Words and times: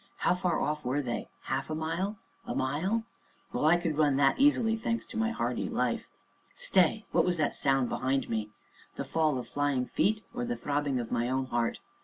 How 0.17 0.33
far 0.33 0.59
off 0.59 0.83
were 0.83 1.03
they? 1.03 1.29
half 1.43 1.69
a 1.69 1.75
mile, 1.75 2.17
a 2.43 2.55
mile? 2.55 3.03
well, 3.53 3.65
I 3.65 3.77
could 3.77 3.99
run 3.99 4.15
that 4.15 4.39
easily, 4.39 4.75
thanks 4.75 5.05
to 5.05 5.15
my 5.15 5.29
hardy 5.29 5.69
life. 5.69 6.09
Stay! 6.55 7.05
what 7.11 7.23
was 7.23 7.37
that 7.37 7.53
sound 7.55 7.87
behind 7.87 8.27
me 8.27 8.49
the 8.95 9.05
fall 9.05 9.37
of 9.37 9.47
flying 9.47 9.85
feet, 9.85 10.23
or 10.33 10.43
the 10.43 10.55
throbbing 10.55 10.99
of 10.99 11.11
my 11.11 11.29
own 11.29 11.45
heart? 11.45 11.81